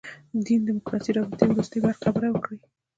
دین 0.45 0.59
دیموکراسي 0.67 1.11
رابطې 1.17 1.45
وروستۍ 1.47 1.79
خبره 2.03 2.27
وکړي. 2.31 2.57